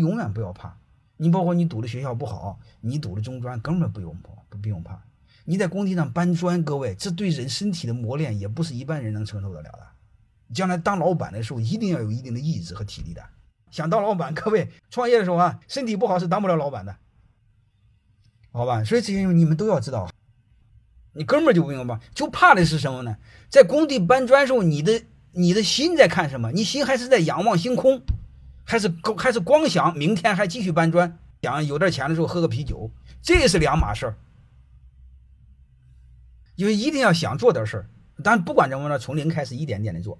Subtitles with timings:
[0.00, 0.76] 永远不要怕。
[1.16, 5.00] 你包括你读的学校不好，你读的中专根本不用怕，不不用怕。
[5.44, 9.86] 你在工地上搬砖，各位，这对人身体的磨练也不是一般人能承受得了的。
[10.52, 13.22] 将来当老板的时候，一定要有一定的意志和体力的。
[13.70, 16.96] 想当老板，各位创业的时候啊，身体不好是当不了老板的，
[18.50, 18.82] 好吧？
[18.82, 20.10] 所以这些你们都要知道。
[21.12, 23.16] 你哥们儿就不用怕，就怕的是什么呢？
[23.48, 26.50] 在工地搬砖时候，你的你的心在看什么？
[26.50, 28.02] 你心还是在仰望星空，
[28.64, 31.18] 还是光还是光想明天还继续搬砖？
[31.42, 32.90] 想有点钱的时候喝个啤酒，
[33.20, 34.16] 这是两码事儿。
[36.56, 37.86] 因为一定要想做点事儿，
[38.22, 40.18] 但不管怎么着，从零开始，一点点的做。